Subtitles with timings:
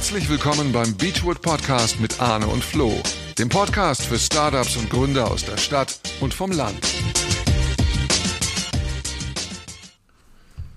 [0.00, 2.90] Herzlich willkommen beim Beachwood Podcast mit Arne und Flo,
[3.38, 6.78] dem Podcast für Startups und Gründer aus der Stadt und vom Land.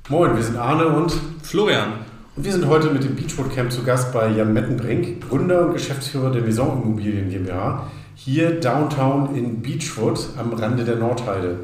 [0.10, 2.00] Moin, wir sind Arne und Florian.
[2.36, 5.74] Und wir sind heute mit dem Beachwood Camp zu Gast bei Jan Mettenbrink, Gründer und
[5.74, 11.60] Geschäftsführer der Maison Immobilien GmbH, hier downtown in Beachwood am Rande der Nordheide.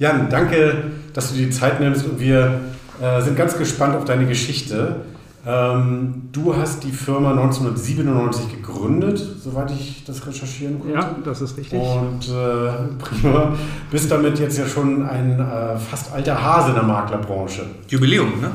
[0.00, 2.60] Jan, danke, dass du dir die Zeit nimmst und wir
[3.00, 5.02] äh, sind ganz gespannt auf deine Geschichte.
[5.44, 10.94] Ähm, du hast die Firma 1997 gegründet, soweit ich das recherchieren konnte.
[10.94, 11.80] Ja, das ist richtig.
[11.80, 13.52] Und äh, prima,
[13.90, 17.62] bist damit jetzt ja schon ein äh, fast alter Hase in der Maklerbranche.
[17.88, 18.52] Jubiläum, ne?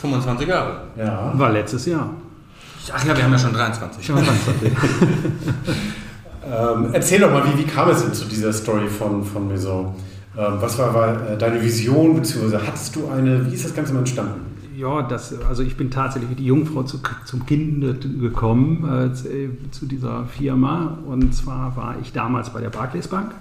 [0.00, 0.80] 25 Jahre.
[0.96, 1.32] Ja.
[1.34, 2.08] War letztes Jahr.
[2.92, 4.04] Ach ja, wir haben ja schon 23.
[4.04, 4.72] Schon 23.
[6.46, 9.94] ähm, erzähl doch mal, wie, wie kam es denn zu dieser Story von, von Maison?
[10.36, 13.92] Ähm, was war, war äh, deine Vision, beziehungsweise hattest du eine, wie ist das Ganze
[13.92, 14.51] mal entstanden?
[14.76, 17.80] Ja, das, also ich bin tatsächlich wie die Jungfrau zu, zum Kind
[18.20, 19.12] gekommen äh,
[19.70, 20.98] zu, dieser Firma.
[21.06, 23.32] Und zwar war ich damals bei der Barclays Bank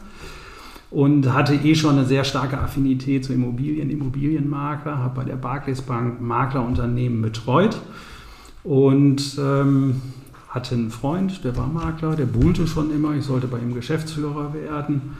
[0.89, 5.81] und hatte eh schon eine sehr starke Affinität zu Immobilien, Immobilienmakler, habe bei der Barclays
[5.81, 7.77] Bank Maklerunternehmen betreut
[8.63, 10.01] und ähm,
[10.49, 14.53] hatte einen Freund, der war Makler, der buhlte schon immer, ich sollte bei ihm Geschäftsführer
[14.53, 15.13] werden.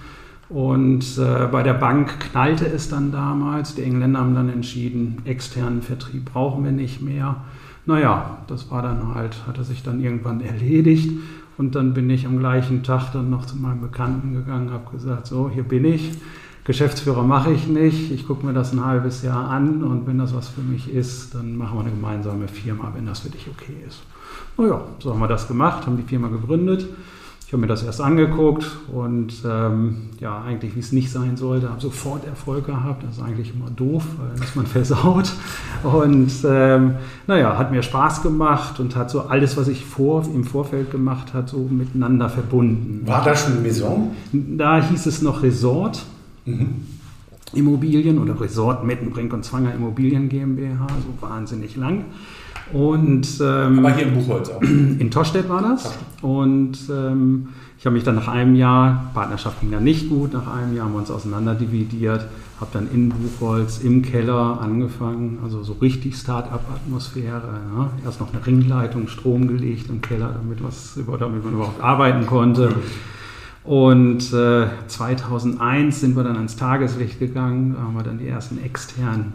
[0.51, 3.75] Und äh, bei der Bank knallte es dann damals.
[3.75, 7.37] Die Engländer haben dann entschieden, externen Vertrieb brauchen wir nicht mehr.
[7.85, 11.09] Naja, das war dann halt, hatte sich dann irgendwann erledigt.
[11.57, 15.27] Und dann bin ich am gleichen Tag dann noch zu meinem Bekannten gegangen, habe gesagt,
[15.27, 16.11] so, hier bin ich.
[16.65, 18.11] Geschäftsführer mache ich nicht.
[18.11, 21.33] Ich gucke mir das ein halbes Jahr an und wenn das was für mich ist,
[21.33, 24.01] dann machen wir eine gemeinsame Firma, wenn das für dich okay ist.
[24.57, 26.87] Naja, so haben wir das gemacht, haben die Firma gegründet.
[27.51, 31.69] Ich habe mir das erst angeguckt und ähm, ja, eigentlich wie es nicht sein sollte,
[31.69, 33.03] habe sofort Erfolg gehabt.
[33.03, 35.33] Das ist eigentlich immer doof, weil ist man versaut.
[35.83, 36.95] Und ähm,
[37.27, 41.33] naja, hat mir Spaß gemacht und hat so alles, was ich vor, im Vorfeld gemacht
[41.33, 43.05] hat, so miteinander verbunden.
[43.05, 44.15] War da schon Maison?
[44.31, 46.05] Da hieß es noch Resort.
[46.45, 46.85] Mhm.
[47.53, 52.05] Immobilien oder Resort Mettenbrink und Zwanger Immobilien GmbH, so wahnsinnig lang.
[52.73, 54.61] Und, ähm, Aber hier in Buchholz auch.
[54.61, 55.97] In Tostedt war das.
[56.21, 60.45] Und ähm, ich habe mich dann nach einem Jahr, Partnerschaft ging dann nicht gut, nach
[60.45, 62.27] einem Jahr haben wir uns auseinanderdividiert,
[62.59, 67.59] habe dann in Buchholz im Keller angefangen, also so richtig Start-up-Atmosphäre.
[67.75, 67.89] Ja.
[68.05, 72.75] Erst noch eine Ringleitung, Strom gelegt im Keller, damit, was, damit man überhaupt arbeiten konnte.
[73.63, 78.63] Und äh, 2001 sind wir dann ans Tageslicht gegangen, da haben wir dann die ersten
[78.63, 79.33] externen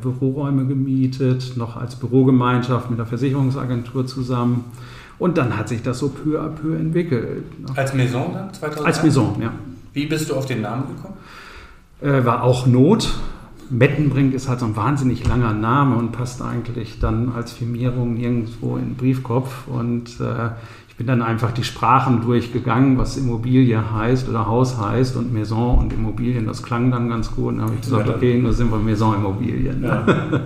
[0.00, 4.64] Büroräume gemietet, noch als Bürogemeinschaft mit der Versicherungsagentur zusammen.
[5.18, 7.44] Und dann hat sich das so peu à peu entwickelt.
[7.76, 8.86] Als Maison dann, 2001?
[8.86, 9.52] Als Maison, ja.
[9.92, 11.14] Wie bist du auf den Namen gekommen?
[12.00, 13.12] Äh, war auch Not.
[13.68, 18.76] Mettenbrink ist halt so ein wahnsinnig langer Name und passt eigentlich dann als Firmierung nirgendwo
[18.76, 19.68] in den Briefkopf.
[19.68, 20.50] Und äh,
[21.00, 25.94] bin dann einfach die Sprachen durchgegangen, was Immobilie heißt oder Haus heißt und Maison und
[25.94, 26.46] Immobilien.
[26.46, 27.54] Das klang dann ganz gut.
[27.54, 29.82] Dann habe ich gesagt, okay, nur sind wir Maison Immobilien.
[29.82, 30.04] Ja.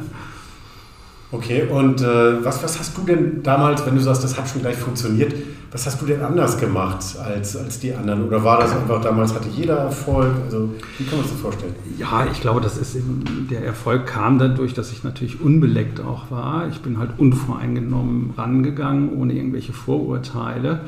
[1.34, 4.60] Okay, und äh, was, was hast du denn damals, wenn du sagst, das hat schon
[4.60, 5.34] gleich funktioniert,
[5.72, 8.28] was hast du denn anders gemacht als, als die anderen?
[8.28, 10.32] Oder war das einfach damals, hatte jeder Erfolg?
[10.44, 11.74] Also, wie kann man sich das vorstellen?
[11.98, 16.30] Ja, ich glaube, das ist eben, der Erfolg kam dadurch, dass ich natürlich unbeleckt auch
[16.30, 16.68] war.
[16.68, 20.82] Ich bin halt unvoreingenommen rangegangen, ohne irgendwelche Vorurteile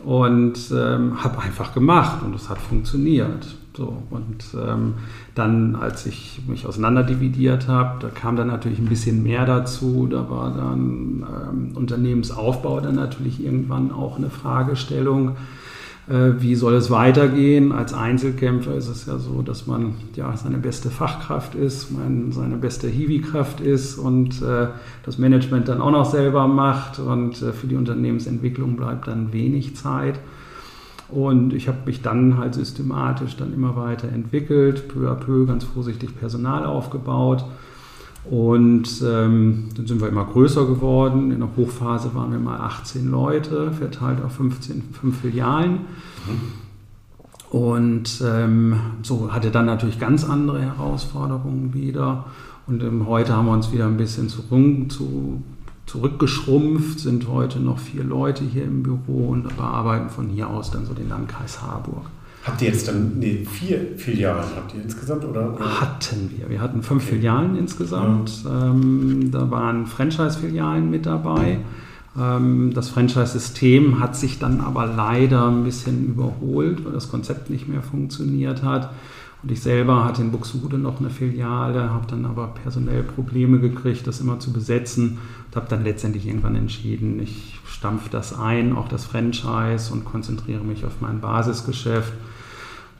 [0.00, 3.46] und ähm, habe einfach gemacht und es hat funktioniert.
[3.76, 4.94] So, und ähm,
[5.34, 10.06] dann, als ich mich auseinanderdividiert habe, da kam dann natürlich ein bisschen mehr dazu.
[10.08, 15.36] Da war dann ähm, Unternehmensaufbau dann natürlich irgendwann auch eine Fragestellung.
[16.08, 17.72] Äh, wie soll es weitergehen?
[17.72, 22.56] Als Einzelkämpfer ist es ja so, dass man ja seine beste Fachkraft ist, man seine
[22.56, 24.68] beste Hiwi-Kraft ist und äh,
[25.02, 29.74] das Management dann auch noch selber macht und äh, für die Unternehmensentwicklung bleibt dann wenig
[29.74, 30.20] Zeit.
[31.08, 35.64] Und ich habe mich dann halt systematisch dann immer weiter entwickelt, peu à peu ganz
[35.64, 37.44] vorsichtig Personal aufgebaut.
[38.30, 41.30] Und ähm, dann sind wir immer größer geworden.
[41.30, 45.80] In der Hochphase waren wir mal 18 Leute, verteilt auf 15, 5 Filialen.
[47.50, 52.24] Und ähm, so hatte dann natürlich ganz andere Herausforderungen wieder.
[52.66, 54.42] Und ähm, heute haben wir uns wieder ein bisschen zu,
[54.88, 55.42] zu
[55.86, 60.86] zurückgeschrumpft, sind heute noch vier Leute hier im Büro und bearbeiten von hier aus dann
[60.86, 62.06] so den Landkreis Harburg.
[62.44, 65.56] Habt ihr jetzt dann nee, vier Filialen habt ihr insgesamt oder?
[65.58, 66.50] Hatten wir.
[66.50, 67.16] Wir hatten fünf okay.
[67.16, 68.44] Filialen insgesamt.
[68.44, 68.66] Ja.
[68.66, 71.60] Ähm, da waren Franchise-Filialen mit dabei.
[72.18, 77.66] Ähm, das Franchise-System hat sich dann aber leider ein bisschen überholt, weil das Konzept nicht
[77.66, 78.90] mehr funktioniert hat.
[79.44, 84.06] Und ich selber hatte in Buxtehude noch eine Filiale, habe dann aber personell Probleme gekriegt,
[84.06, 85.18] das immer zu besetzen
[85.48, 90.64] und habe dann letztendlich irgendwann entschieden, ich stampfe das ein, auch das Franchise und konzentriere
[90.64, 92.14] mich auf mein Basisgeschäft.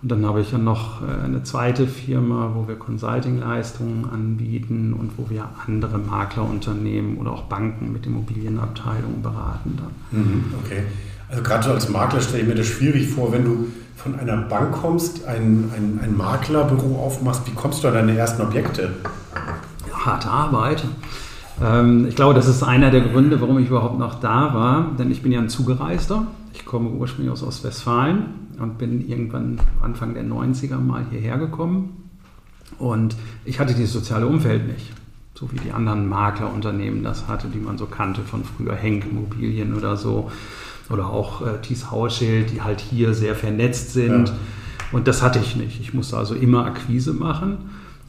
[0.03, 5.13] Und dann habe ich ja noch äh, eine zweite Firma, wo wir Consulting-Leistungen anbieten und
[5.17, 9.79] wo wir andere Maklerunternehmen oder auch Banken mit Immobilienabteilungen beraten.
[9.79, 10.21] Dann.
[10.21, 10.83] Mhm, okay.
[11.31, 14.73] Also gerade als Makler stelle ich mir das schwierig vor, wenn du von einer Bank
[14.73, 18.91] kommst, ein, ein, ein Maklerbüro aufmachst, wie kommst du an deine ersten Objekte?
[19.93, 20.85] Harte Arbeit.
[21.63, 25.11] Ähm, ich glaube, das ist einer der Gründe, warum ich überhaupt noch da war, denn
[25.11, 26.27] ich bin ja ein Zugereister.
[26.53, 28.27] Ich komme ursprünglich aus Ostwestfalen
[28.61, 32.11] und bin irgendwann Anfang der 90er mal hierher gekommen.
[32.79, 34.93] Und ich hatte dieses soziale Umfeld nicht,
[35.35, 39.75] so wie die anderen Maklerunternehmen das hatte, die man so kannte von früher Henk Immobilien
[39.75, 40.31] oder so.
[40.91, 44.29] Oder auch äh, Thies Hauschild, die halt hier sehr vernetzt sind.
[44.29, 44.35] Ja.
[44.93, 45.81] Und das hatte ich nicht.
[45.81, 47.59] Ich musste also immer Akquise machen.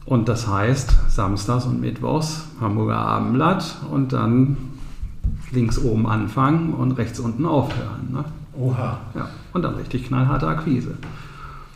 [0.04, 4.56] Und das heißt, samstags und mittwochs Hamburger Abendblatt und dann
[5.50, 8.12] links oben anfangen und rechts unten aufhören.
[8.12, 8.24] Ne?
[8.58, 8.98] Oha.
[9.14, 10.94] Ja, und dann richtig knallharte Akquise.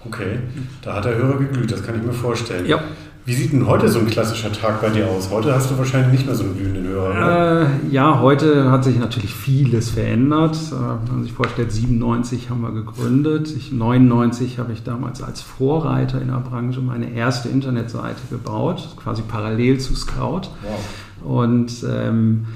[0.05, 0.39] Okay,
[0.83, 2.67] da hat der Hörer geglüht, das kann ich mir vorstellen.
[2.67, 2.81] Ja.
[3.27, 5.31] Wie sieht denn heute so ein klassischer Tag bei dir aus?
[5.31, 7.63] Heute hast du wahrscheinlich nicht mehr so einen glühenden Hörer.
[7.63, 10.57] Äh, ja, heute hat sich natürlich vieles verändert.
[10.57, 13.55] Äh, wenn man sich vorstellt, 97 haben wir gegründet.
[13.55, 19.23] Ich, 99 habe ich damals als Vorreiter in der Branche meine erste Internetseite gebaut, quasi
[19.23, 20.49] parallel zu Scout.
[20.63, 21.31] Wow.
[21.39, 22.47] Und ähm,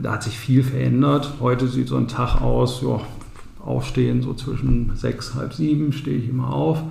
[0.00, 1.32] da hat sich viel verändert.
[1.40, 3.00] Heute sieht so ein Tag aus, ja,
[3.64, 6.82] aufstehen, so zwischen sechs, halb sieben stehe ich immer auf,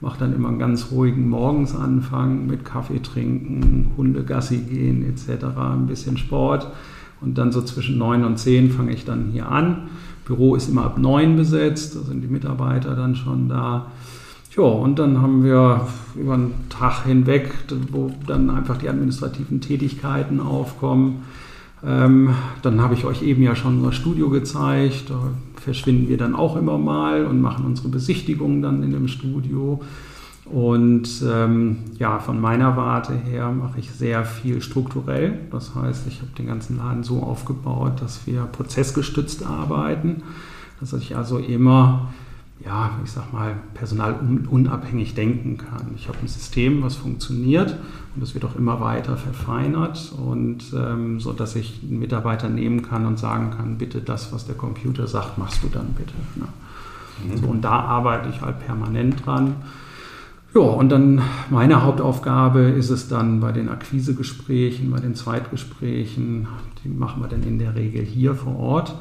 [0.00, 5.86] mache dann immer einen ganz ruhigen Morgensanfang mit Kaffee trinken, Hunde Gassi gehen etc., ein
[5.86, 6.68] bisschen Sport
[7.20, 9.88] und dann so zwischen neun und zehn fange ich dann hier an.
[10.24, 13.86] Büro ist immer ab neun besetzt, da sind die Mitarbeiter dann schon da.
[14.56, 15.86] Ja, und dann haben wir
[16.16, 17.52] über einen Tag hinweg,
[17.92, 21.22] wo dann einfach die administrativen Tätigkeiten aufkommen.
[21.84, 25.10] Ähm, dann habe ich euch eben ja schon unser Studio gezeigt.
[25.10, 25.20] Da
[25.56, 29.80] verschwinden wir dann auch immer mal und machen unsere Besichtigungen dann in dem Studio.
[30.44, 35.38] Und ähm, ja, von meiner Warte her mache ich sehr viel strukturell.
[35.50, 40.22] Das heißt, ich habe den ganzen Laden so aufgebaut, dass wir prozessgestützt arbeiten.
[40.80, 42.08] Dass ich also immer
[42.64, 45.92] ja, ich sag mal, personalunabhängig denken kann.
[45.94, 47.76] Ich habe ein System, was funktioniert
[48.14, 52.82] und das wird auch immer weiter verfeinert und ähm, so, dass ich einen Mitarbeiter nehmen
[52.82, 56.14] kann und sagen kann, bitte das, was der Computer sagt, machst du dann bitte.
[56.34, 56.48] Ne?
[57.26, 57.38] Mhm.
[57.38, 59.56] So, und da arbeite ich halt permanent dran.
[60.54, 61.20] Ja, und dann
[61.50, 66.48] meine Hauptaufgabe ist es dann bei den Akquisegesprächen, bei den Zweitgesprächen,
[66.82, 68.96] die machen wir dann in der Regel hier vor Ort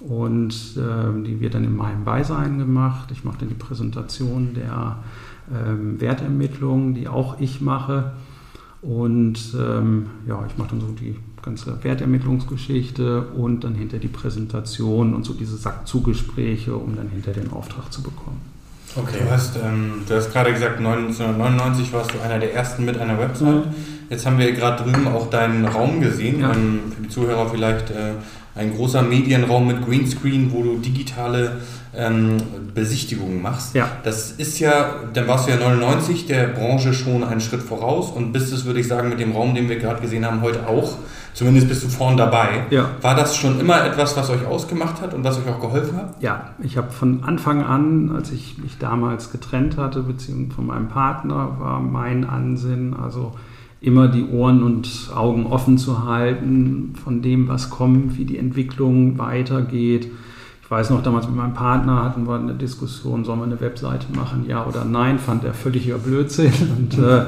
[0.00, 3.10] und äh, die wird dann in meinem Beisein gemacht.
[3.12, 4.98] Ich mache dann die Präsentation der
[5.52, 8.12] ähm, Wertermittlung, die auch ich mache.
[8.82, 15.14] Und ähm, ja, ich mache dann so die ganze Wertermittlungsgeschichte und dann hinter die Präsentation
[15.14, 18.40] und so diese Sackzugespräche, um dann hinter den Auftrag zu bekommen.
[18.96, 19.18] Okay.
[19.22, 23.18] Du hast, ähm, du hast gerade gesagt, 1999 warst du einer der ersten mit einer
[23.18, 23.66] Website.
[23.66, 23.74] Mhm.
[24.08, 26.40] Jetzt haben wir gerade drüben auch deinen Raum gesehen.
[26.40, 26.52] Ja.
[26.52, 28.12] Ähm, für die Zuhörer vielleicht äh,
[28.56, 31.58] ein großer Medienraum mit Greenscreen, wo du digitale
[31.94, 32.36] ähm,
[32.74, 33.74] Besichtigungen machst.
[33.74, 33.88] Ja.
[34.02, 38.32] Das ist ja, dann warst du ja 99 der Branche schon einen Schritt voraus und
[38.32, 40.96] bist es, würde ich sagen, mit dem Raum, den wir gerade gesehen haben, heute auch.
[41.34, 42.64] Zumindest bist du vorn dabei.
[42.70, 42.88] Ja.
[43.02, 46.14] War das schon immer etwas, was euch ausgemacht hat und was euch auch geholfen hat?
[46.22, 50.88] Ja, ich habe von Anfang an, als ich mich damals getrennt hatte, beziehungsweise von meinem
[50.88, 53.34] Partner, war mein Ansinnen, also
[53.86, 59.16] immer die Ohren und Augen offen zu halten von dem, was kommt, wie die Entwicklung
[59.16, 60.08] weitergeht.
[60.60, 64.06] Ich weiß noch, damals mit meinem Partner hatten wir eine Diskussion, sollen wir eine Webseite
[64.12, 66.52] machen, ja oder nein, fand er völliger Blödsinn.
[66.76, 67.26] Und äh,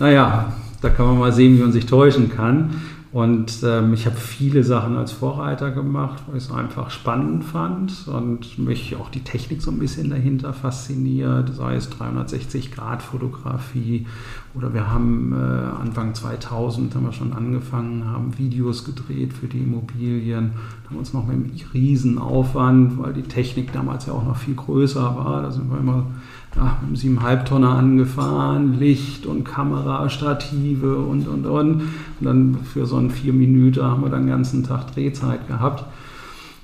[0.00, 2.70] naja, da kann man mal sehen, wie man sich täuschen kann.
[3.12, 8.08] Und ähm, ich habe viele Sachen als Vorreiter gemacht, weil ich es einfach spannend fand
[8.08, 14.06] und mich auch die Technik so ein bisschen dahinter fasziniert, sei es 360-Grad-Fotografie
[14.54, 19.58] oder wir haben äh, Anfang 2000 haben wir schon angefangen, haben Videos gedreht für die
[19.58, 20.52] Immobilien,
[20.88, 24.54] haben uns noch mit einem riesen Aufwand, weil die Technik damals ja auch noch viel
[24.54, 26.06] größer war, da sind wir immer
[26.56, 31.74] ja, mit einem 7,5 Tonner angefahren, Licht und Kamera, Stative und, und, und.
[31.74, 31.82] Und
[32.20, 35.84] dann für so einen 4 Minuten haben wir dann den ganzen Tag Drehzeit gehabt.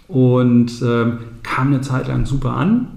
[0.08, 2.88] Und äh, kam eine Zeit lang super an,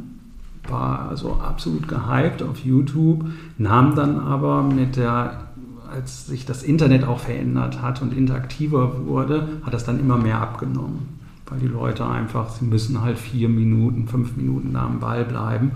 [0.67, 3.25] war also absolut gehypt auf YouTube,
[3.57, 5.47] nahm dann aber mit der,
[5.91, 10.39] als sich das Internet auch verändert hat und interaktiver wurde, hat das dann immer mehr
[10.39, 11.10] abgenommen.
[11.51, 15.71] Weil die Leute einfach, sie müssen halt vier Minuten, fünf Minuten da am Ball bleiben.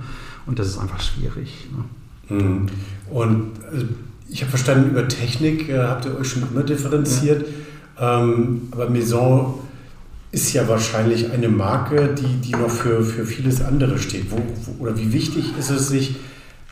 [0.46, 1.67] Und das ist einfach schwierig.
[2.29, 2.36] Ne?
[2.38, 2.65] Mhm.
[3.12, 3.86] Und also,
[4.29, 7.46] ich habe verstanden, über Technik äh, habt ihr euch schon immer differenziert.
[8.00, 8.22] Ja.
[8.22, 9.60] Ähm, aber Maison
[10.32, 14.32] ist ja wahrscheinlich eine Marke, die, die noch für, für vieles andere steht.
[14.32, 16.15] Wo, wo, oder wie wichtig ist es, sich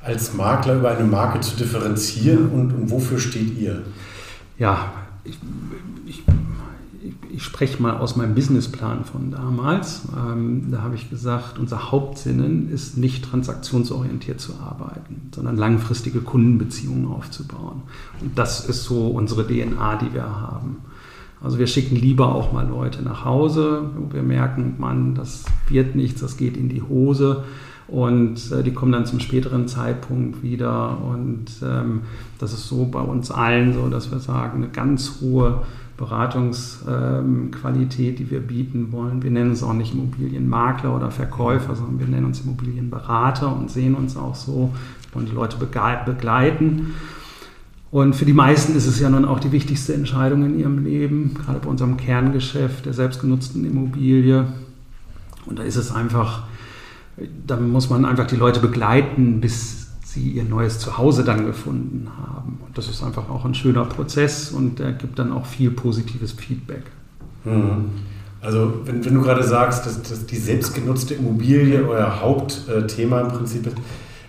[0.02, 3.84] als Makler über eine Marke zu differenzieren und, und wofür steht ihr?
[4.58, 4.92] Ja,
[5.24, 5.38] ich,
[6.06, 6.24] ich,
[7.34, 10.04] ich spreche mal aus meinem Businessplan von damals.
[10.16, 17.08] Ähm, da habe ich gesagt, unser Hauptsinnen ist nicht transaktionsorientiert zu arbeiten, sondern langfristige Kundenbeziehungen
[17.08, 17.82] aufzubauen.
[18.22, 20.78] Und das ist so unsere DNA, die wir haben.
[21.42, 25.96] Also wir schicken lieber auch mal Leute nach Hause, wo wir merken, man, das wird
[25.96, 27.44] nichts, das geht in die Hose
[27.88, 32.02] und äh, die kommen dann zum späteren Zeitpunkt wieder und ähm,
[32.40, 35.64] das ist so bei uns allen so, dass wir sagen, eine ganz hohe
[35.98, 39.24] Beratungsqualität, die wir bieten wollen.
[39.24, 43.94] Wir nennen uns auch nicht Immobilienmakler oder Verkäufer, sondern wir nennen uns Immobilienberater und sehen
[43.96, 44.74] uns auch so,
[45.14, 46.96] wollen die Leute begleiten.
[47.92, 51.36] Und für die meisten ist es ja nun auch die wichtigste Entscheidung in ihrem Leben,
[51.36, 54.48] gerade bei unserem Kerngeschäft der selbstgenutzten Immobilie.
[55.46, 56.48] Und da ist es einfach,
[57.46, 59.83] da muss man einfach die Leute begleiten, bis
[60.14, 62.60] sie ihr neues Zuhause dann gefunden haben.
[62.66, 66.34] Und das ist einfach auch ein schöner Prozess und der gibt dann auch viel positives
[66.34, 66.84] Feedback.
[67.46, 67.90] Mhm.
[68.42, 73.68] Also wenn, wenn, du gerade sagst, dass, dass, die selbstgenutzte Immobilie euer Hauptthema im Prinzip
[73.68, 73.78] ist,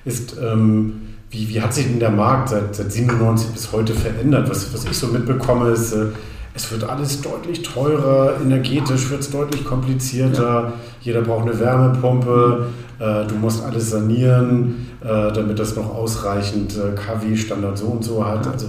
[0.04, 0.92] ist ähm,
[1.30, 4.48] wie, wie hat sich denn der Markt seit, seit 97 bis heute verändert?
[4.48, 6.06] Was, was ich so mitbekomme, ist, äh,
[6.54, 10.72] es wird alles deutlich teurer, energetisch wird es deutlich komplizierter, ja.
[11.00, 12.66] jeder braucht eine Wärmepumpe,
[13.00, 18.24] äh, du musst alles sanieren, äh, damit das noch ausreichend äh, KW-Standard so und so
[18.24, 18.46] hat.
[18.46, 18.68] Also,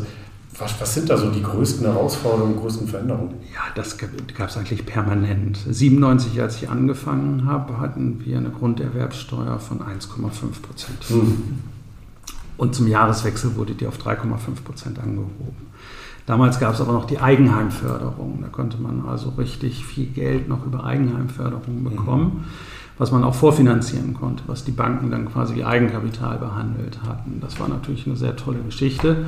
[0.58, 3.36] was, was, sind da so die größten Herausforderungen, größten Veränderungen?
[3.54, 5.60] Ja, das gab es eigentlich permanent.
[5.70, 11.04] 97, als ich angefangen habe, hatten wir eine Grunderwerbssteuer von 1,5 Prozent.
[11.10, 11.60] Hm.
[12.58, 15.68] Und zum Jahreswechsel wurde die auf 3,5 Prozent angehoben.
[16.26, 18.40] Damals gab es aber noch die Eigenheimförderung.
[18.42, 21.84] Da konnte man also richtig viel Geld noch über Eigenheimförderung mhm.
[21.84, 22.44] bekommen, mhm.
[22.98, 27.40] was man auch vorfinanzieren konnte, was die Banken dann quasi wie Eigenkapital behandelt hatten.
[27.42, 29.26] Das war natürlich eine sehr tolle Geschichte.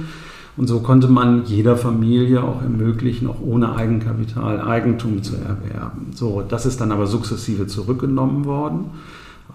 [0.57, 6.07] Und so konnte man jeder Familie auch ermöglichen, auch ohne Eigenkapital Eigentum zu erwerben.
[6.15, 8.85] So, das ist dann aber sukzessive zurückgenommen worden.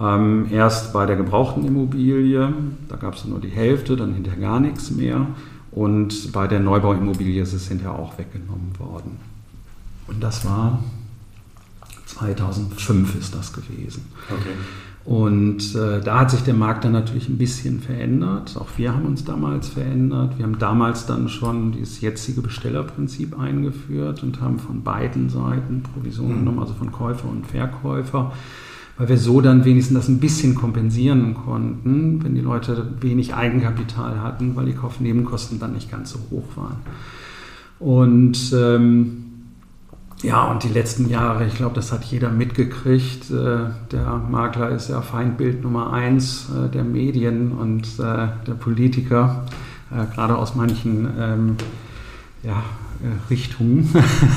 [0.00, 2.52] Ähm, erst bei der gebrauchten Immobilie,
[2.88, 5.26] da gab es nur die Hälfte, dann hinterher gar nichts mehr.
[5.72, 9.18] Und bei der Neubauimmobilie ist es hinterher auch weggenommen worden.
[10.06, 10.82] Und das war
[12.06, 14.04] 2005 ist das gewesen.
[14.28, 14.54] Okay.
[15.04, 18.56] Und äh, da hat sich der Markt dann natürlich ein bisschen verändert.
[18.56, 20.38] Auch wir haben uns damals verändert.
[20.38, 26.34] Wir haben damals dann schon dieses jetzige Bestellerprinzip eingeführt und haben von beiden Seiten Provisionen
[26.34, 26.38] mhm.
[26.40, 28.32] genommen, also von Käufer und Verkäufer
[28.98, 34.20] weil wir so dann wenigstens das ein bisschen kompensieren konnten, wenn die Leute wenig Eigenkapital
[34.20, 36.76] hatten, weil die Kaufnebenkosten dann nicht ganz so hoch waren.
[37.78, 39.24] Und ähm,
[40.22, 43.30] ja, und die letzten Jahre, ich glaube, das hat jeder mitgekriegt.
[43.30, 49.44] Äh, der Makler ist ja Feindbild Nummer eins äh, der Medien und äh, der Politiker,
[50.14, 51.56] gerade aus manchen ähm,
[52.42, 52.62] ja,
[53.28, 53.90] Richtungen.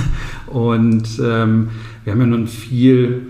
[0.47, 1.69] und ähm,
[2.03, 3.27] wir haben ja nun viel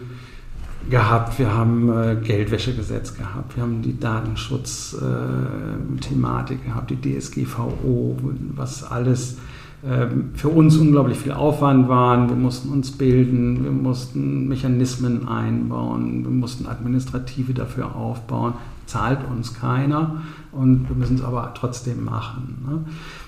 [0.90, 8.18] gehabt, wir haben äh, Geldwäschegesetz gehabt, wir haben die Datenschutzthematik äh, gehabt, die DSGVO,
[8.56, 9.38] was alles
[9.84, 12.30] äh, für uns unglaublich viel Aufwand waren.
[12.30, 18.54] Wir mussten uns bilden, wir mussten Mechanismen einbauen, wir mussten Administrative dafür aufbauen.
[18.86, 20.22] Zahlt uns keiner
[20.56, 22.66] und wir müssen es aber trotzdem machen.
[22.68, 22.86] Ne?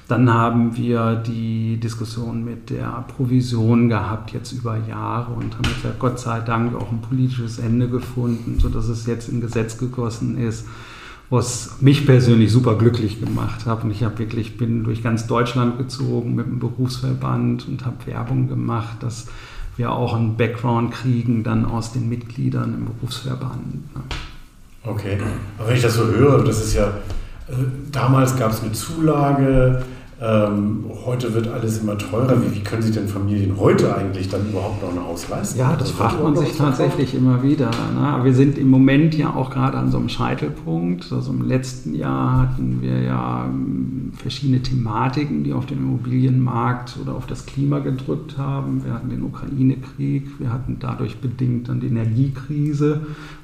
[0.08, 5.92] Dann haben wir die Diskussion mit der Provision gehabt, jetzt über Jahre und haben ja
[6.00, 10.66] Gott sei Dank auch ein politisches Ende gefunden, sodass es jetzt in Gesetz gegossen ist,
[11.30, 13.84] was mich persönlich super glücklich gemacht hat.
[13.84, 18.48] Und ich habe wirklich, bin durch ganz Deutschland gezogen mit dem Berufsverband und habe Werbung
[18.48, 19.28] gemacht, dass
[19.76, 23.96] wir auch einen Background kriegen dann aus den Mitgliedern im Berufsverband.
[23.96, 24.02] Ne?
[24.88, 25.18] Okay,
[25.58, 26.88] aber wenn ich das so höre, das ist ja,
[27.50, 27.54] äh,
[27.92, 29.84] damals gab es eine Zulage,
[30.20, 32.42] ähm, heute wird alles immer teurer.
[32.42, 35.60] Wie, wie, können sich denn Familien heute eigentlich dann überhaupt noch ein Haus leisten?
[35.60, 37.70] Ja, das also fragt man sich tatsächlich immer wieder.
[37.70, 38.20] Ne?
[38.24, 41.12] Wir sind im Moment ja auch gerade an so einem Scheitelpunkt.
[41.12, 47.14] Also im letzten Jahr hatten wir ja ähm, verschiedene Thematiken, die auf den Immobilienmarkt oder
[47.14, 48.84] auf das Klima gedrückt haben.
[48.84, 53.02] Wir hatten den Ukraine-Krieg, wir hatten dadurch bedingt dann die Energiekrise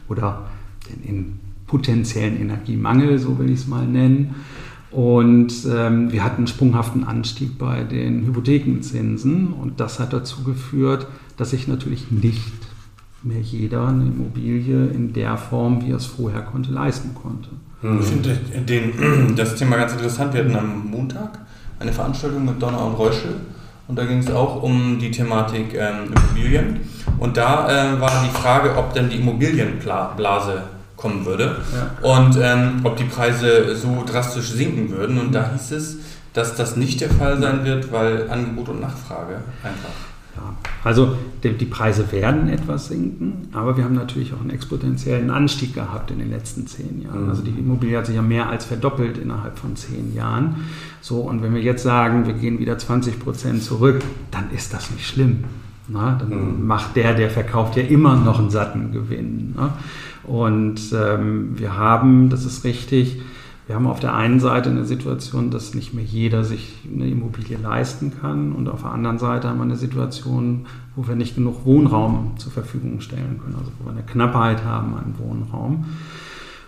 [0.10, 0.42] oder
[0.90, 4.36] den potenziellen Energiemangel, so will ich es mal nennen.
[4.92, 11.08] Und ähm, wir hatten einen sprunghaften Anstieg bei den Hypothekenzinsen und das hat dazu geführt,
[11.36, 12.54] dass sich natürlich nicht
[13.24, 17.50] mehr jeder eine Immobilie in der Form, wie er es vorher konnte, leisten konnte.
[17.82, 18.00] Mhm.
[18.02, 20.34] Ich finde das Thema ganz interessant.
[20.34, 21.40] Wir hatten am Montag
[21.80, 23.36] eine Veranstaltung mit Donner und Reuschel
[23.88, 26.82] und da ging es auch um die Thematik ähm, Immobilien.
[27.20, 30.64] Und da äh, war die Frage, ob denn die Immobilienblase
[30.98, 32.16] kommen würde ja.
[32.16, 35.20] und ähm, ob die Preise so drastisch sinken würden.
[35.20, 35.98] Und da hieß es,
[36.32, 39.90] dass das nicht der Fall sein wird, weil Angebot und Nachfrage einfach.
[40.36, 45.30] Ja, also die, die, Preise werden etwas sinken, aber wir haben natürlich auch einen exponentiellen
[45.30, 47.26] Anstieg gehabt in den letzten zehn Jahren.
[47.26, 47.30] Mhm.
[47.30, 50.66] Also die Immobilie hat sich ja mehr als verdoppelt innerhalb von zehn Jahren.
[51.02, 54.02] So, und wenn wir jetzt sagen, wir gehen wieder 20 Prozent zurück,
[54.32, 55.44] dann ist das nicht schlimm.
[55.88, 56.68] Na, dann mhm.
[56.68, 59.54] macht der, der verkauft, ja immer noch einen satten Gewinn.
[59.56, 59.70] Ne?
[60.24, 63.22] Und ähm, wir haben, das ist richtig,
[63.68, 67.58] wir haben auf der einen Seite eine Situation, dass nicht mehr jeder sich eine Immobilie
[67.58, 71.66] leisten kann und auf der anderen Seite haben wir eine Situation, wo wir nicht genug
[71.66, 75.86] Wohnraum zur Verfügung stellen können, also wo wir eine Knappheit haben an Wohnraum.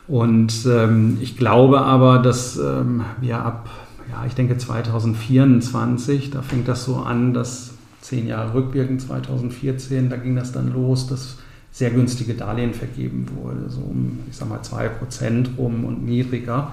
[0.08, 3.70] Und ähm, ich glaube aber, dass ähm, wir ab,
[4.10, 7.75] ja, ich denke 2024, da fängt das so an, dass
[8.06, 11.38] zehn Jahre rückwirkend, 2014, da ging das dann los, dass
[11.72, 16.72] sehr günstige Darlehen vergeben wurde, so um, ich sag mal, 2% rum und niedriger.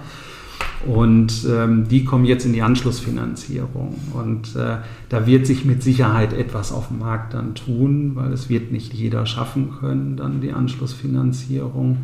[0.86, 3.96] Und ähm, die kommen jetzt in die Anschlussfinanzierung.
[4.12, 4.76] Und äh,
[5.08, 8.92] da wird sich mit Sicherheit etwas auf dem Markt dann tun, weil es wird nicht
[8.92, 11.98] jeder schaffen können, dann die Anschlussfinanzierung.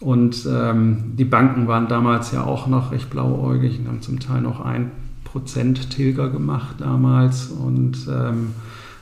[0.00, 4.40] Und ähm, die Banken waren damals ja auch noch recht blauäugig und haben zum Teil
[4.40, 4.90] noch ein
[5.36, 7.48] Prozent Tilger gemacht damals.
[7.48, 8.52] Und ähm,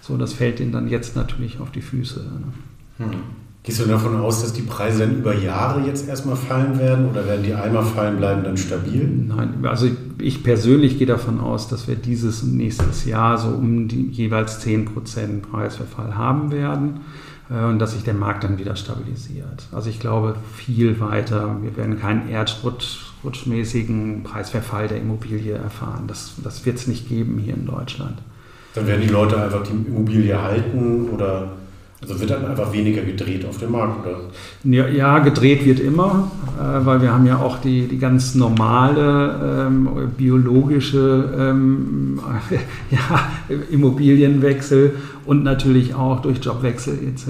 [0.00, 2.20] so, das fällt ihnen dann jetzt natürlich auf die Füße.
[2.98, 3.06] Ne?
[3.06, 3.10] Hm.
[3.62, 7.24] Gehst du davon aus, dass die Preise dann über Jahre jetzt erstmal fallen werden oder
[7.26, 9.08] werden die einmal fallen, bleiben dann stabil?
[9.08, 9.88] Nein, also
[10.18, 14.62] ich persönlich gehe davon aus, dass wir dieses und nächstes Jahr so um die jeweils
[14.66, 17.00] 10% Preisverfall haben werden
[17.48, 19.66] äh, und dass sich der Markt dann wieder stabilisiert.
[19.72, 22.28] Also ich glaube viel weiter, wir werden keinen
[23.24, 26.04] erdrutschmäßigen Preisverfall der Immobilie erfahren.
[26.06, 28.18] Das, das wird es nicht geben hier in Deutschland.
[28.74, 31.52] Dann werden die Leute einfach die Immobilie halten oder
[32.10, 34.20] also wird dann einfach weniger gedreht auf dem Markt, oder?
[34.64, 39.66] Ja, ja gedreht wird immer, äh, weil wir haben ja auch die, die ganz normale
[39.66, 42.20] ähm, biologische ähm,
[42.90, 47.26] ja, Immobilienwechsel und natürlich auch durch Jobwechsel etc.,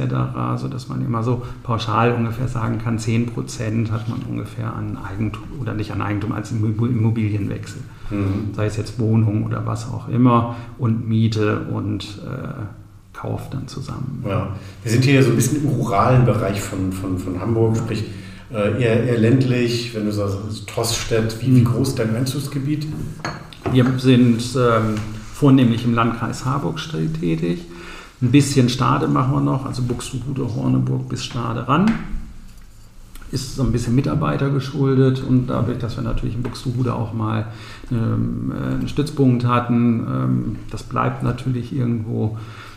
[0.56, 5.42] sodass man immer so pauschal ungefähr sagen kann, 10 Prozent hat man ungefähr an Eigentum
[5.60, 7.82] oder nicht an Eigentum als Immobilienwechsel.
[8.10, 8.54] Mhm.
[8.54, 12.83] Sei es jetzt Wohnung oder was auch immer und Miete und äh,
[13.24, 14.22] Kauf dann zusammen.
[14.28, 14.54] Ja.
[14.82, 18.04] Wir sind hier so ein bisschen im ruralen Bereich von, von, von Hamburg, sprich
[18.52, 21.64] äh, eher, eher ländlich, wenn du sagst, Tossstedt, wie, wie mhm.
[21.64, 22.86] groß ist dein Einzugsgebiet?
[23.72, 24.96] Wir sind ähm,
[25.32, 26.78] vornehmlich im Landkreis Harburg
[27.18, 27.64] tätig.
[28.20, 31.90] Ein bisschen Stade machen wir noch, also Buxtehude, Horneburg bis Stade ran.
[33.32, 37.46] Ist so ein bisschen Mitarbeiter geschuldet und dadurch, dass wir natürlich in Buxtehude auch mal
[37.90, 42.36] ähm, äh, einen Stützpunkt hatten, ähm, das bleibt natürlich irgendwo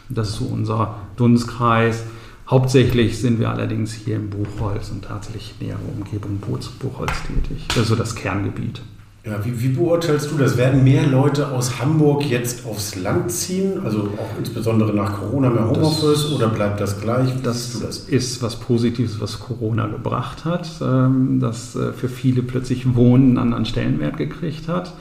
[0.09, 2.03] das ist so unser Dunstkreis.
[2.49, 7.65] Hauptsächlich sind wir allerdings hier im Buchholz und tatsächlich nähere Umgebung Buchholz tätig.
[7.67, 8.81] Das ist so das Kerngebiet.
[9.25, 10.55] Ja, wie, wie, beurteilst du das?
[10.55, 13.81] Werden mehr Leute aus Hamburg jetzt aufs Land ziehen?
[13.83, 17.29] Also auch insbesondere nach Corona mehr Homeoffice oder bleibt das gleich?
[17.43, 22.95] Das, das, ist was Positives, was Corona gebracht hat, ähm, dass äh, für viele plötzlich
[22.95, 24.93] Wohnen einen anderen Stellenwert gekriegt hat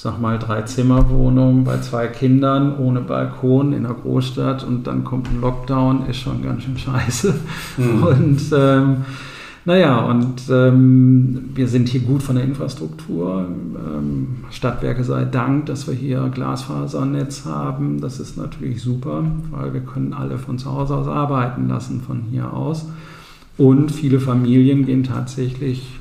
[0.00, 5.04] ich sag mal, drei Zimmerwohnung bei zwei Kindern ohne Balkon in der Großstadt und dann
[5.04, 7.34] kommt ein Lockdown, ist schon ganz schön scheiße.
[7.76, 8.02] Mhm.
[8.06, 8.96] Und ähm,
[9.66, 13.46] naja, und ähm, wir sind hier gut von der Infrastruktur.
[13.46, 18.00] Ähm, Stadtwerke sei Dank, dass wir hier Glasfasernetz haben.
[18.00, 22.22] Das ist natürlich super, weil wir können alle von zu Hause aus arbeiten lassen von
[22.30, 22.86] hier aus.
[23.58, 25.99] Und viele Familien gehen tatsächlich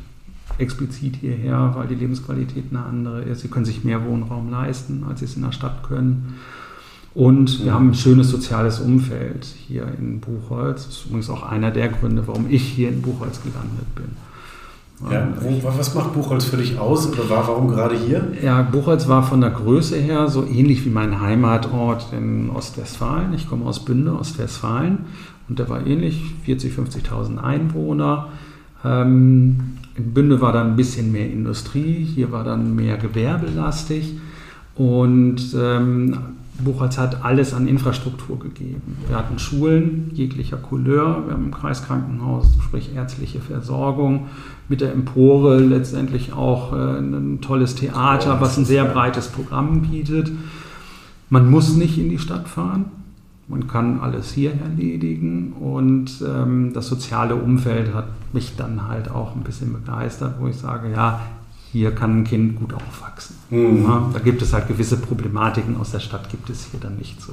[0.59, 3.41] explizit hierher, weil die Lebensqualität eine andere ist.
[3.41, 6.35] Sie können sich mehr Wohnraum leisten, als sie es in der Stadt können.
[7.15, 10.85] Und wir haben ein schönes soziales Umfeld hier in Buchholz.
[10.85, 14.05] Das ist übrigens auch einer der Gründe, warum ich hier in Buchholz gelandet bin.
[15.09, 15.29] Ja,
[15.63, 18.33] was macht Buchholz für dich aus oder war, warum gerade hier?
[18.43, 23.33] Ja, Buchholz war von der Größe her so ähnlich wie mein Heimatort in Ostwestfalen.
[23.33, 25.05] Ich komme aus Bünde, Ostwestfalen
[25.47, 28.27] und der war ähnlich, 40.000, 50.000 Einwohner.
[28.83, 34.17] Ähm, in Bünde war dann ein bisschen mehr Industrie, hier war dann mehr gewerbelastig
[34.75, 36.17] und ähm,
[36.63, 38.97] Buchholz hat alles an Infrastruktur gegeben.
[39.07, 44.27] Wir hatten Schulen jeglicher Couleur, wir haben ein Kreiskrankenhaus, sprich ärztliche Versorgung,
[44.67, 50.31] mit der Empore letztendlich auch äh, ein tolles Theater, was ein sehr breites Programm bietet.
[51.29, 52.85] Man muss nicht in die Stadt fahren.
[53.49, 59.35] Man kann alles hier erledigen und ähm, das soziale Umfeld hat mich dann halt auch
[59.35, 61.19] ein bisschen begeistert, wo ich sage, ja,
[61.71, 63.35] hier kann ein Kind gut aufwachsen.
[63.49, 63.83] Mhm.
[63.83, 67.19] Ja, da gibt es halt gewisse Problematiken aus der Stadt, gibt es hier dann nicht
[67.19, 67.31] so.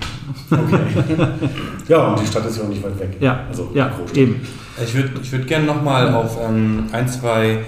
[0.50, 1.28] Okay.
[1.88, 3.18] ja, und die Stadt ist ja auch nicht weit weg.
[3.20, 4.36] Ja, also ja eben.
[4.82, 7.64] Ich würde ich würd gerne nochmal auf ähm, ein, zwei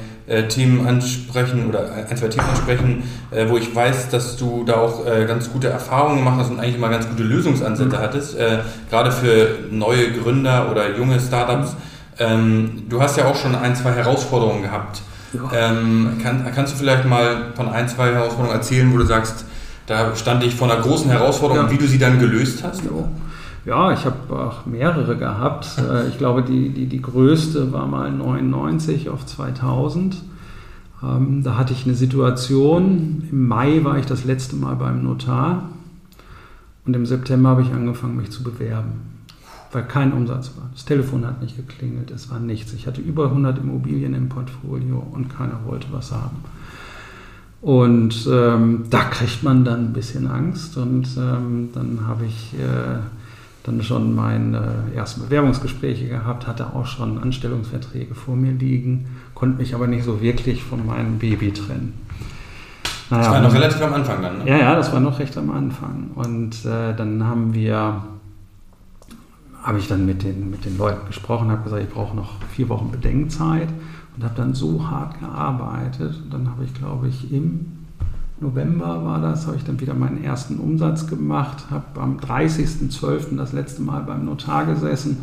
[0.48, 5.06] Themen ansprechen oder ein, zwei Themen ansprechen, äh, wo ich weiß, dass du da auch
[5.06, 8.00] äh, ganz gute Erfahrungen gemacht hast und eigentlich mal ganz gute Lösungsansätze mhm.
[8.00, 8.58] hattest, äh,
[8.90, 11.76] gerade für neue Gründer oder junge Startups.
[12.18, 15.02] Ähm, du hast ja auch schon ein, zwei Herausforderungen gehabt
[15.54, 19.44] ähm, kann, kannst du vielleicht mal von ein, zwei Herausforderungen erzählen, wo du sagst,
[19.86, 21.70] da stand ich vor einer großen Herausforderung ja.
[21.70, 22.82] wie du sie dann gelöst hast?
[22.84, 22.90] Ja,
[23.68, 25.68] ja ich habe auch mehrere gehabt.
[25.78, 30.16] Äh, ich glaube, die, die, die größte war mal 99 auf 2000.
[31.02, 35.68] Ähm, da hatte ich eine Situation, im Mai war ich das letzte Mal beim Notar
[36.84, 39.18] und im September habe ich angefangen, mich zu bewerben
[39.72, 40.68] weil kein Umsatz war.
[40.72, 42.72] Das Telefon hat nicht geklingelt, es war nichts.
[42.72, 46.36] Ich hatte über 100 Immobilien im Portfolio und keiner wollte was haben.
[47.60, 52.98] Und ähm, da kriegt man dann ein bisschen Angst und ähm, dann habe ich äh,
[53.68, 59.74] dann schon meine ersten Bewerbungsgespräche gehabt, hatte auch schon Anstellungsverträge vor mir liegen, konnte mich
[59.74, 61.94] aber nicht so wirklich von meinem Baby trennen.
[63.10, 64.48] Naja, das war noch relativ am Anfang dann, ne?
[64.48, 66.10] Ja, ja, das war noch recht am Anfang.
[66.14, 68.02] Und äh, dann haben wir
[69.62, 72.68] habe ich dann mit den, mit den Leuten gesprochen, habe gesagt, ich brauche noch vier
[72.68, 73.68] Wochen Bedenkzeit
[74.16, 76.20] und habe dann so hart gearbeitet.
[76.24, 77.77] Und dann habe ich, glaube ich, im
[78.40, 83.36] November war das, habe ich dann wieder meinen ersten Umsatz gemacht, habe am 30.12.
[83.36, 85.18] das letzte Mal beim Notar gesessen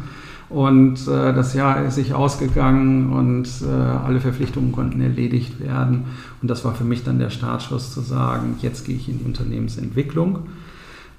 [0.49, 6.05] und äh, das Jahr ist sich ausgegangen und äh, alle Verpflichtungen konnten erledigt werden.
[6.41, 9.25] Und das war für mich dann der Startschuss zu sagen, jetzt gehe ich in die
[9.25, 10.47] Unternehmensentwicklung.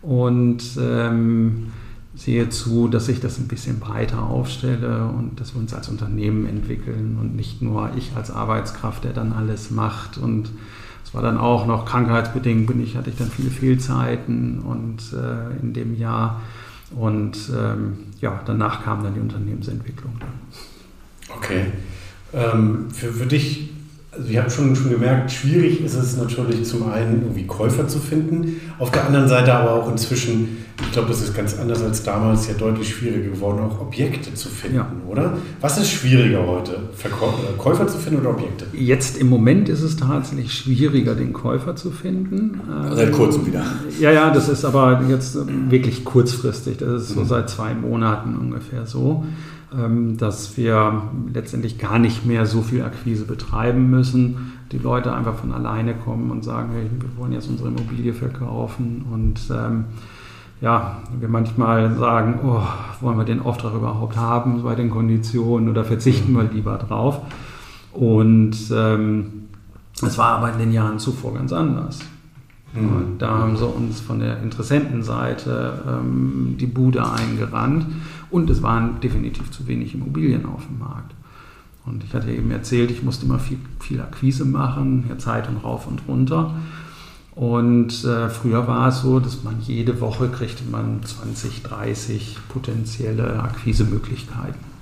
[0.00, 1.72] Und ähm,
[2.14, 6.46] sehe zu, dass ich das ein bisschen breiter aufstelle und dass wir uns als Unternehmen
[6.46, 10.18] entwickeln und nicht nur ich als Arbeitskraft, der dann alles macht.
[10.18, 10.50] Und
[11.06, 15.56] es war dann auch noch krankheitsbedingt, bin ich, hatte ich dann viele Fehlzeiten und äh,
[15.62, 16.42] in dem Jahr.
[16.96, 20.14] Und ähm, ja, danach kam dann die Unternehmensentwicklung.
[21.36, 21.66] Okay.
[22.32, 23.70] Ähm, für, für dich
[24.16, 27.98] also wir haben schon, schon gemerkt, schwierig ist es natürlich zum einen irgendwie Käufer zu
[27.98, 32.02] finden, auf der anderen Seite aber auch inzwischen, ich glaube, das ist ganz anders als
[32.02, 34.90] damals, ja deutlich schwieriger geworden, auch Objekte zu finden, ja.
[35.08, 35.36] oder?
[35.60, 38.66] Was ist schwieriger heute, Verkäufer, Käufer zu finden oder Objekte?
[38.72, 42.60] Jetzt im Moment ist es tatsächlich schwieriger, den Käufer zu finden.
[42.94, 43.64] Seit kurzem wieder.
[44.00, 45.36] Ja, ja, das ist aber jetzt
[45.70, 47.26] wirklich kurzfristig, das ist so mhm.
[47.26, 49.24] seit zwei Monaten ungefähr so.
[49.74, 51.02] Ähm, dass wir
[51.32, 54.52] letztendlich gar nicht mehr so viel Akquise betreiben müssen.
[54.70, 59.04] Die Leute einfach von alleine kommen und sagen, hey, wir wollen jetzt unsere Immobilie verkaufen
[59.12, 59.86] und ähm,
[60.60, 62.62] ja, wir manchmal sagen, oh,
[63.00, 67.20] wollen wir den Auftrag überhaupt haben bei den Konditionen oder verzichten wir lieber drauf.
[67.92, 69.48] Und ähm,
[70.00, 71.98] es war aber in den Jahren zuvor ganz anders.
[72.72, 73.18] Mhm.
[73.18, 77.86] Da haben sie uns von der Interessentenseite ähm, die Bude eingerannt
[78.30, 81.12] und es waren definitiv zu wenig Immobilien auf dem Markt.
[81.84, 85.58] Und ich hatte eben erzählt, ich musste immer viel, viel Akquise machen, ja, Zeit und
[85.58, 86.54] rauf und runter.
[87.36, 93.40] Und äh, früher war es so, dass man jede Woche kriegte man 20, 30 potenzielle
[93.42, 94.76] Akquisemöglichkeiten.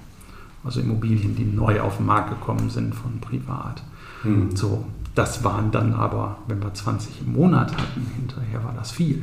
[0.62, 3.83] Also Immobilien, die neu auf den Markt gekommen sind von privat.
[4.22, 4.57] Hm.
[4.57, 9.22] So, das waren dann aber, wenn wir 20 im Monat hatten, hinterher war das viel.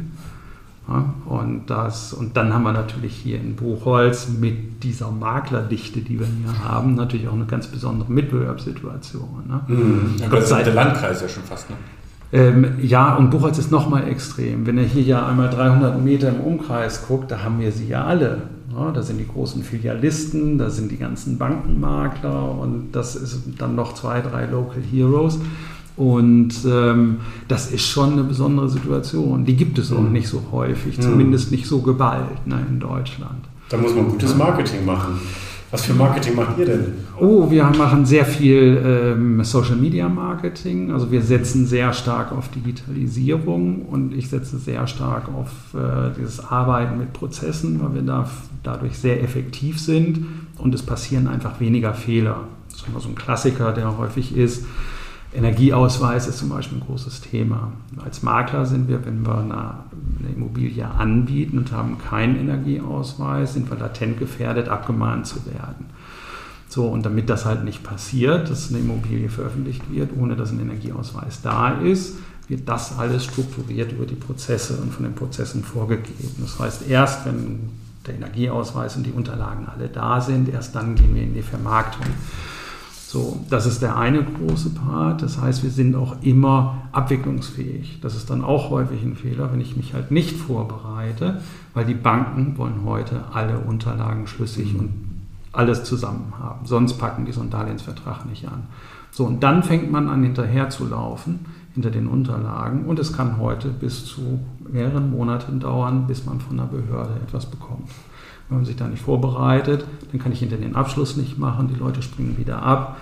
[1.26, 6.26] Und, das, und dann haben wir natürlich hier in Buchholz mit dieser Maklerdichte, die wir
[6.26, 9.44] hier haben, natürlich auch eine ganz besondere Mitbewerbssituation.
[9.48, 9.62] Ne?
[9.68, 10.16] Mhm.
[10.20, 11.70] Ja, Gott sei der Landkreis ja schon fast.
[11.70, 11.78] Ne?
[12.34, 14.66] Ähm, ja, und Buchholz ist nochmal extrem.
[14.66, 18.04] Wenn ihr hier ja einmal 300 Meter im Umkreis guckt, da haben wir sie ja
[18.04, 18.44] alle.
[18.74, 23.76] Ja, da sind die großen Filialisten, da sind die ganzen Bankenmakler und das ist dann
[23.76, 25.40] noch zwei, drei Local Heroes.
[25.98, 29.46] Und ähm, das ist schon eine besondere Situation.
[29.46, 30.14] Die gibt es auch mhm.
[30.14, 31.02] nicht so häufig, mhm.
[31.02, 33.46] zumindest nicht so geballt ne, in Deutschland.
[33.70, 35.20] Da muss man gutes Marketing machen.
[35.72, 36.94] Was für Marketing macht ihr denn?
[37.18, 40.92] Oh, wir machen sehr viel ähm, Social Media Marketing.
[40.92, 46.46] Also wir setzen sehr stark auf Digitalisierung und ich setze sehr stark auf äh, dieses
[46.46, 48.30] Arbeiten mit Prozessen, weil wir da,
[48.64, 50.26] dadurch sehr effektiv sind
[50.58, 52.48] und es passieren einfach weniger Fehler.
[52.70, 54.66] Das ist immer so ein Klassiker, der häufig ist
[55.34, 57.72] Energieausweis ist zum Beispiel ein großes Thema.
[58.04, 59.76] Als Makler sind wir, wenn wir eine,
[60.36, 65.88] Immobilie anbieten und haben keinen Energieausweis, sind wir latent gefährdet, abgemahnt zu werden.
[66.68, 70.60] So, und damit das halt nicht passiert, dass eine Immobilie veröffentlicht wird, ohne dass ein
[70.60, 72.18] Energieausweis da ist,
[72.48, 76.36] wird das alles strukturiert über die Prozesse und von den Prozessen vorgegeben.
[76.40, 77.70] Das heißt, erst wenn
[78.06, 80.50] der Energieausweis und die Unterlagen alle da sind.
[80.50, 82.06] Erst dann gehen wir in die Vermarktung.
[83.12, 85.22] So, das ist der eine große Part.
[85.22, 88.00] Das heißt, wir sind auch immer abwicklungsfähig.
[88.00, 91.42] Das ist dann auch häufig ein Fehler, wenn ich mich halt nicht vorbereite,
[91.74, 94.94] weil die Banken wollen heute alle Unterlagen schlüssig und
[95.52, 96.66] alles zusammen haben.
[96.66, 98.64] Sonst packen die so einen Darlehensvertrag nicht an.
[99.12, 101.42] So, und dann fängt man an, hinterher zu laufen
[101.74, 102.86] hinter den Unterlagen.
[102.86, 104.40] Und es kann heute bis zu
[104.72, 107.90] mehreren Monaten dauern, bis man von der Behörde etwas bekommt.
[108.50, 111.80] Wenn man sich da nicht vorbereitet, dann kann ich hinter den Abschluss nicht machen, die
[111.80, 112.98] Leute springen wieder ab.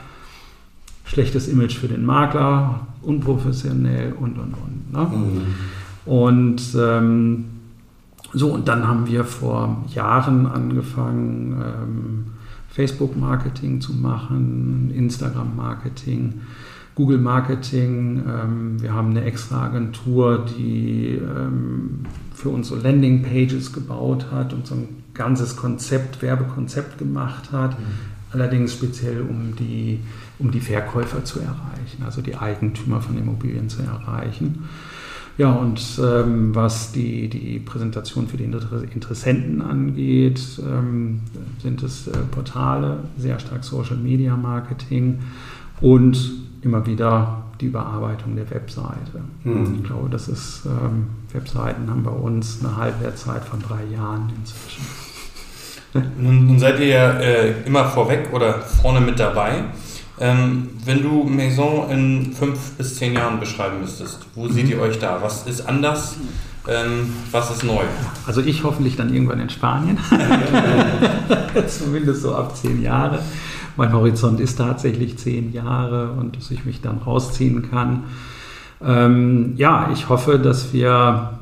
[1.06, 4.94] Schlechtes Image für den Makler, unprofessionell und und und.
[4.94, 5.18] Ne?
[5.18, 5.42] Mhm.
[6.06, 7.46] Und ähm,
[8.34, 12.26] so, und dann haben wir vor Jahren angefangen, ähm,
[12.70, 16.42] Facebook-Marketing zu machen, Instagram-Marketing,
[16.96, 18.24] Google-Marketing.
[18.28, 24.68] Ähm, wir haben eine extra Agentur, die ähm, für uns so Landing-Pages gebaut hat und
[24.68, 27.80] so ein ganzes Konzept, Werbekonzept gemacht hat.
[27.80, 27.86] Mhm.
[28.32, 30.00] Allerdings speziell um die,
[30.38, 34.70] um die Verkäufer zu erreichen, also die Eigentümer von Immobilien zu erreichen.
[35.40, 41.22] Ja, und ähm, was die, die Präsentation für die Interessenten angeht, ähm,
[41.62, 45.20] sind es äh, Portale, sehr stark Social Media Marketing
[45.82, 46.18] und
[46.62, 49.24] immer wieder die Überarbeitung der Webseite.
[49.44, 49.76] Mhm.
[49.76, 54.86] Ich glaube, das ist, ähm, Webseiten haben bei uns eine Halbwertzeit von drei Jahren inzwischen.
[56.20, 59.64] Nun, nun seid ihr ja äh, immer vorweg oder vorne mit dabei.
[60.20, 64.52] Ähm, wenn du Maison in fünf bis zehn Jahren beschreiben müsstest, wo mhm.
[64.52, 65.20] seht ihr euch da?
[65.22, 66.18] Was ist anders?
[66.68, 67.82] Ähm, was ist neu?
[68.28, 69.98] Also ich hoffentlich dann irgendwann in Spanien.
[71.68, 73.20] Zumindest so ab zehn Jahre.
[73.78, 78.04] Mein Horizont ist tatsächlich zehn Jahre und dass ich mich dann rausziehen kann.
[78.82, 81.40] Ähm, ja, ich hoffe, dass wir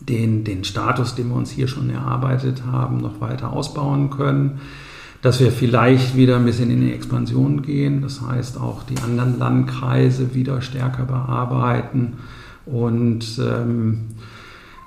[0.00, 4.60] den, den Status, den wir uns hier schon erarbeitet haben, noch weiter ausbauen können.
[5.22, 9.38] Dass wir vielleicht wieder ein bisschen in die Expansion gehen, das heißt auch die anderen
[9.38, 12.14] Landkreise wieder stärker bearbeiten.
[12.66, 14.08] Und ähm,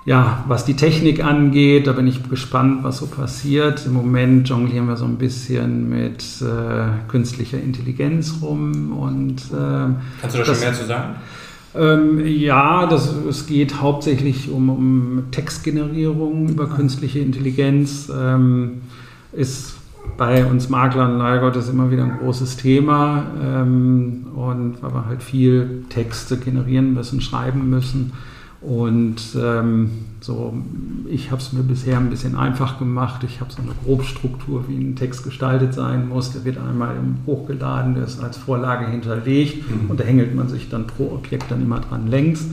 [0.06, 3.84] ja, was die Technik angeht, da bin ich gespannt, was so passiert.
[3.86, 8.96] Im Moment jonglieren wir so ein bisschen mit äh, künstlicher Intelligenz rum.
[8.96, 11.16] Und, äh, Kannst du da schon mehr zu sagen?
[11.74, 18.08] Ähm, ja, das, es geht hauptsächlich um, um Textgenerierung über künstliche Intelligenz.
[18.16, 18.82] Ähm,
[19.32, 19.74] ist
[20.16, 25.22] bei uns Maklern leider Gottes immer wieder ein großes Thema ähm, und weil wir halt
[25.24, 28.12] viel Texte generieren müssen, schreiben müssen.
[28.60, 29.90] Und ähm,
[30.20, 30.54] so,
[31.08, 33.22] ich habe es mir bisher ein bisschen einfach gemacht.
[33.24, 36.32] Ich habe so eine Grobstruktur, wie ein Text gestaltet sein muss.
[36.32, 39.90] Der wird einmal hochgeladen, der ist als Vorlage hinterlegt mhm.
[39.90, 42.46] und da hängelt man sich dann pro Objekt dann immer dran längs.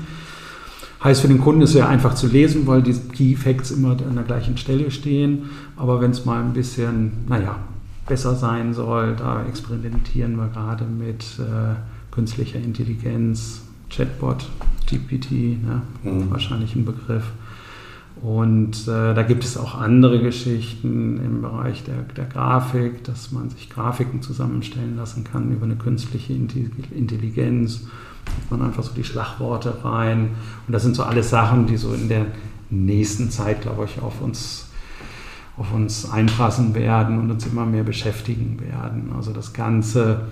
[1.04, 4.16] Heißt für den Kunden ist ja einfach zu lesen, weil die Key Facts immer an
[4.16, 5.50] der gleichen Stelle stehen.
[5.76, 7.58] Aber wenn es mal ein bisschen, naja,
[8.08, 11.76] besser sein soll, da experimentieren wir gerade mit äh,
[12.12, 13.62] künstlicher Intelligenz,
[13.96, 14.50] Chatbot,
[14.90, 15.82] GPT, ne?
[16.04, 16.32] mhm.
[16.32, 17.24] wahrscheinlich ein Begriff.
[18.22, 23.50] Und äh, da gibt es auch andere Geschichten im Bereich der, der, Grafik, dass man
[23.50, 27.82] sich Grafiken zusammenstellen lassen kann über eine künstliche Intelligenz.
[28.50, 30.30] Da man einfach so die Schlagworte rein.
[30.68, 32.28] Und das sind so alles Sachen, die so in der
[32.70, 34.70] nächsten Zeit, glaube ich, auf uns,
[35.58, 39.12] auf uns einpassen werden und uns immer mehr beschäftigen werden.
[39.16, 40.28] Also das Ganze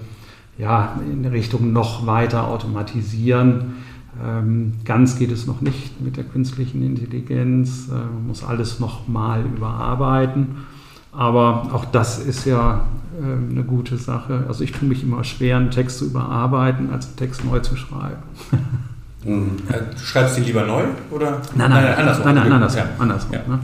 [0.62, 3.76] ja, in Richtung noch weiter automatisieren
[4.24, 9.43] ähm, ganz geht es noch nicht mit der künstlichen Intelligenz, äh, man muss alles nochmal
[9.45, 10.65] überarbeiten.
[11.13, 12.86] Aber auch das ist ja
[13.19, 14.45] äh, eine gute Sache.
[14.47, 17.76] Also ich tue mich immer schwer, einen Text zu überarbeiten, als einen Text neu zu
[17.76, 18.21] schreiben.
[19.24, 19.58] Mhm.
[19.67, 21.41] Du schreibst ihn lieber neu oder?
[21.56, 22.26] Nein, nein, nein, andersrum.
[22.26, 22.82] Nein, nein, andersrum.
[22.82, 22.89] Ja.
[22.97, 23.39] andersrum ja.
[23.47, 23.60] ne?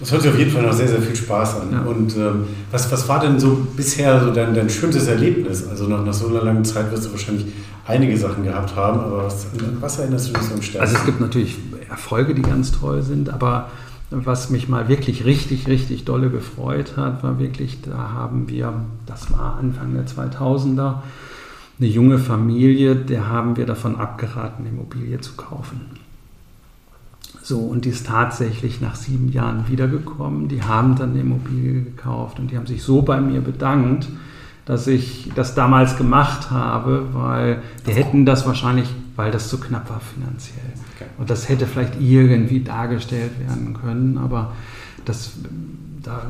[0.00, 1.72] Das hört sich auf jeden Fall noch sehr, sehr viel Spaß an.
[1.72, 1.80] Ja.
[1.82, 5.66] Und ähm, was, was war denn so bisher so dein, dein schönstes Erlebnis?
[5.68, 7.46] Also nach, nach so einer langen Zeit wirst du wahrscheinlich
[7.86, 9.46] einige Sachen gehabt haben, aber was,
[9.80, 10.80] was erinnerst du dich so am stärksten?
[10.80, 13.70] Also es gibt natürlich Erfolge, die ganz toll sind, aber
[14.10, 18.72] was mich mal wirklich richtig, richtig dolle gefreut hat, war wirklich, da haben wir,
[19.06, 21.02] das war Anfang der 2000er,
[21.80, 25.80] eine junge Familie, der haben wir davon abgeraten, Immobilie zu kaufen.
[27.44, 30.48] So, und die ist tatsächlich nach sieben Jahren wiedergekommen.
[30.48, 34.08] Die haben dann eine Immobilie gekauft und die haben sich so bei mir bedankt,
[34.64, 39.90] dass ich das damals gemacht habe, weil die hätten das wahrscheinlich, weil das zu knapp
[39.90, 40.72] war finanziell.
[40.96, 41.04] Okay.
[41.18, 44.52] Und das hätte vielleicht irgendwie dargestellt werden können, aber
[45.04, 45.34] das,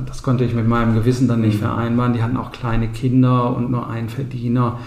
[0.07, 1.67] das konnte ich mit meinem Gewissen dann nicht mhm.
[1.67, 2.13] vereinbaren.
[2.13, 4.81] Die hatten auch kleine Kinder und nur einen Verdiener.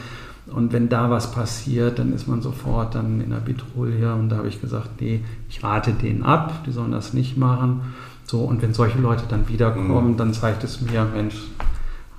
[0.54, 4.14] Und wenn da was passiert, dann ist man sofort dann in der Petrouille.
[4.14, 7.82] Und da habe ich gesagt, nee, ich rate denen ab, die sollen das nicht machen.
[8.24, 10.18] So, und wenn solche Leute dann wiederkommen, Mhm.
[10.18, 11.36] dann zeigt es mir, Mensch,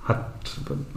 [0.07, 0.25] hat,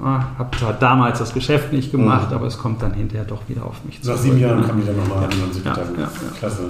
[0.03, 2.37] ah, hab zwar damals das Geschäft nicht gemacht, Mhm.
[2.37, 4.67] aber es kommt dann hinterher doch wieder auf mich Nach zurück, sieben Jahren ne?
[4.67, 6.09] kam die dann nochmal an und sich Ja, ja, ja.
[6.39, 6.63] klasse.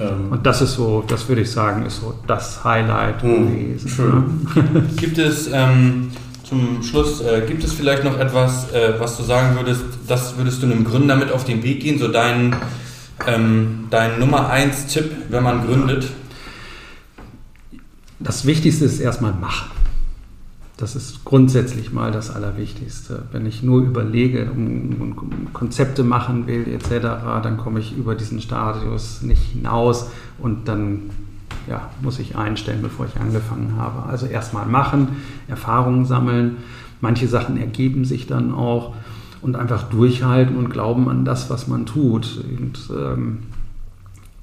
[0.00, 3.88] Ähm, Und das ist so, das würde ich sagen, ist so das Highlight Mhm, gewesen.
[3.88, 4.46] schön.
[4.72, 4.82] ne?
[4.96, 6.10] Gibt es ähm,
[6.50, 10.60] zum Schluss, äh, gibt es vielleicht noch etwas, äh, was du sagen würdest, das würdest
[10.60, 12.56] du einem Gründer mit auf den Weg gehen, so dein,
[13.26, 16.08] ähm, dein Nummer 1 Tipp, wenn man gründet?
[18.18, 19.70] Das Wichtigste ist erstmal machen.
[20.76, 23.26] Das ist grundsätzlich mal das Allerwichtigste.
[23.30, 29.22] Wenn ich nur überlege und Konzepte machen will etc., dann komme ich über diesen Stadius
[29.22, 30.06] nicht hinaus
[30.38, 31.10] und dann
[31.68, 34.08] ja, muss ich einstellen, bevor ich angefangen habe.
[34.08, 35.08] Also erstmal machen,
[35.48, 36.58] Erfahrungen sammeln.
[37.00, 38.94] Manche Sachen ergeben sich dann auch
[39.42, 42.44] und einfach durchhalten und glauben an das, was man tut.
[42.58, 43.38] Und ähm,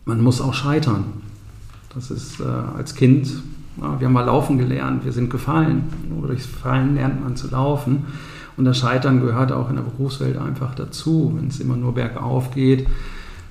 [0.05, 1.05] man muss auch scheitern.
[1.93, 3.27] Das ist äh, als Kind,
[3.81, 5.83] ja, wir haben mal laufen gelernt, wir sind gefallen.
[6.09, 8.05] Nur durchs Fallen lernt man zu laufen.
[8.55, 11.33] Und das Scheitern gehört auch in der Berufswelt einfach dazu.
[11.35, 12.87] Wenn es immer nur bergauf geht,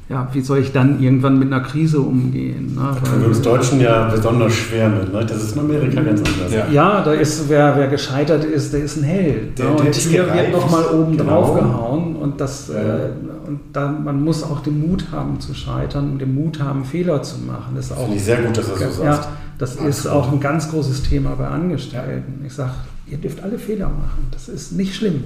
[0.08, 2.74] ja, wie soll ich dann irgendwann mit einer Krise umgehen?
[2.76, 2.96] Ne?
[3.02, 5.12] Da tun wir uns Deutschen ja besonders schwer mit.
[5.12, 5.26] Ne?
[5.26, 6.52] Das ist in Amerika ganz anders.
[6.52, 6.68] Ja.
[6.70, 9.58] Ja, da ist, wer, wer gescheitert ist, der ist ein Held.
[9.58, 9.76] Der- ne?
[9.76, 10.52] der und ist hier gereift.
[10.52, 11.30] wird nochmal oben Genau.
[11.42, 12.16] drauf gehauen.
[12.16, 12.74] Und, das, Ja.
[12.80, 13.10] äh,
[13.48, 17.22] und dann, man muss auch den Mut haben zu scheitern und den Mut haben, Fehler
[17.22, 17.72] zu machen.
[17.74, 19.28] Das ist auch, Finde ich sehr gut, dass du das so ja, sagst.
[19.58, 20.16] das ist Absolut.
[20.18, 22.44] auch ein ganz großes Thema bei Angestellten.
[22.46, 22.70] Ich sage,
[23.08, 24.28] ihr dürft alle Fehler machen.
[24.30, 25.22] Das ist nicht schlimm.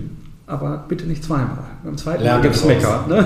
[0.50, 1.58] Aber bitte nicht zweimal.
[1.84, 2.64] Beim zweiten Mal gibt es.
[2.64, 3.04] Mecker.
[3.08, 3.16] Ne?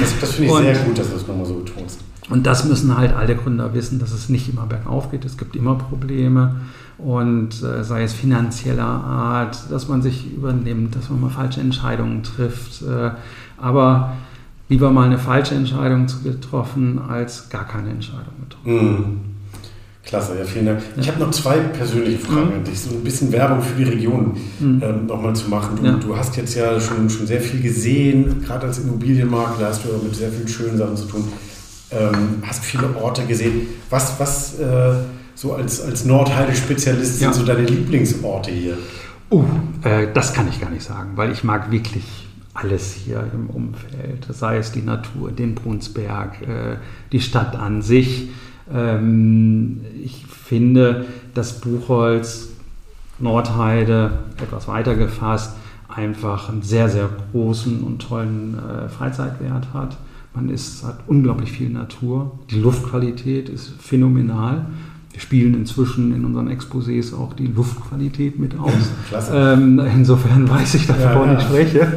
[0.00, 2.00] Das, das finde ich Und- sehr gut, dass du das nochmal so betonst.
[2.30, 5.24] Und das müssen halt alle Gründer wissen, dass es nicht immer bergauf geht.
[5.24, 6.56] Es gibt immer Probleme.
[6.98, 12.22] Und äh, sei es finanzieller Art, dass man sich übernimmt, dass man mal falsche Entscheidungen
[12.22, 12.82] trifft.
[12.82, 13.10] Äh,
[13.58, 14.12] aber
[14.68, 18.96] lieber mal eine falsche Entscheidung zu- getroffen, als gar keine Entscheidung getroffen.
[18.96, 19.20] Mhm.
[20.04, 20.82] Klasse, ja, vielen Dank.
[20.96, 22.54] Ich habe noch zwei persönliche Fragen Mhm.
[22.56, 22.80] an dich.
[22.80, 24.82] So ein bisschen Werbung für die Region Mhm.
[24.82, 25.76] ähm, nochmal zu machen.
[25.76, 25.92] Du, Ja.
[25.92, 29.94] du hast jetzt ja schon, schon sehr viel gesehen, gerade als Immobilienmakler hast du ja
[30.02, 31.24] mit sehr vielen schönen Sachen zu tun.
[31.92, 33.68] Ähm, hast viele Orte gesehen.
[33.90, 34.94] Was, was äh,
[35.34, 37.32] so als, als Nordheide-Spezialist sind Ja.
[37.32, 38.78] so deine Lieblingsorte hier?
[39.30, 39.44] Uh,
[39.84, 42.04] äh, das kann ich gar nicht sagen, weil ich mag wirklich
[42.54, 44.26] alles hier im Umfeld.
[44.30, 46.76] Sei es die Natur, den Brunsberg, äh,
[47.12, 48.28] die Stadt an sich.
[48.72, 52.50] Ähm, ich finde, dass Buchholz,
[53.18, 55.54] Nordheide, etwas weiter gefasst,
[55.88, 59.96] einfach einen sehr, sehr großen und tollen äh, Freizeitwert hat.
[60.34, 62.38] Man ist, hat unglaublich viel Natur.
[62.50, 64.66] Die Luftqualität ist phänomenal.
[65.12, 68.72] Wir spielen inzwischen in unseren Exposés auch die Luftqualität mit aus.
[69.08, 69.32] Klasse.
[69.36, 71.38] Ähm, insofern weiß ich, davon Ja, ja.
[71.38, 71.92] ich spreche.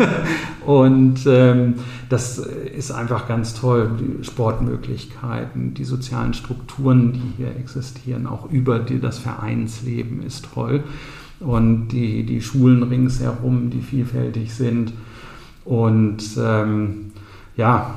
[0.66, 1.76] Und ähm,
[2.10, 3.92] das ist einfach ganz toll.
[4.00, 10.84] Die Sportmöglichkeiten, die sozialen Strukturen, die hier existieren, auch über die, das Vereinsleben ist toll.
[11.40, 14.94] Und die, die Schulen ringsherum, die vielfältig sind.
[15.66, 17.12] Und ähm,
[17.58, 17.96] ja,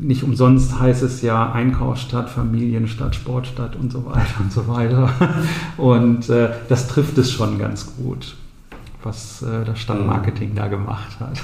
[0.00, 5.10] nicht umsonst heißt es ja Einkaufsstadt, Familienstadt, Sportstadt und so weiter und so weiter.
[5.76, 8.36] Und äh, das trifft es schon ganz gut,
[9.06, 11.38] was äh, das Stadtmarketing da gemacht hat.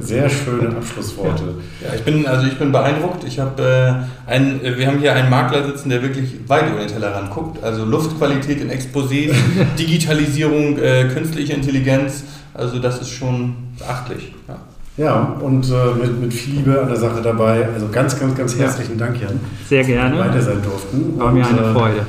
[0.00, 1.54] Sehr schöne Abschlussworte.
[1.82, 3.24] Ja, ich bin, also ich bin beeindruckt.
[3.24, 6.80] Ich habe äh, einen, äh, wir haben hier einen Makler sitzen, der wirklich weit über
[6.80, 7.62] den Tellerrand guckt.
[7.62, 9.32] Also Luftqualität in Exposés,
[9.78, 12.24] Digitalisierung, äh, künstliche Intelligenz.
[12.54, 14.34] Also das ist schon beachtlich.
[14.48, 14.56] Ja.
[14.98, 17.68] Ja, und äh, mit, mit viel Liebe an der Sache dabei.
[17.74, 18.64] Also ganz, ganz, ganz Ja.
[18.64, 19.38] herzlichen Dank, Jan.
[19.68, 20.42] Sehr dass wir Weiter gerne.
[20.42, 21.18] sein durften.
[21.18, 22.06] War mir Und, eine äh, Freude.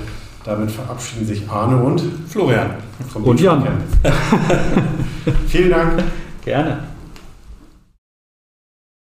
[0.48, 2.70] Damit verabschieden sich Arne und Florian.
[3.12, 3.68] vom Und Jan.
[5.50, 6.04] Vielen Dank.
[6.46, 6.80] Gerne.